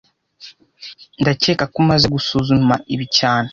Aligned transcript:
Ndakeka 1.21 1.63
ko 1.71 1.77
umaze 1.83 2.05
gusuzuma 2.15 2.75
ibi 2.93 3.05
cyane 3.17 3.49